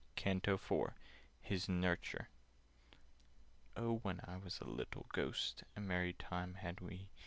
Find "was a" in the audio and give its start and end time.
4.37-4.63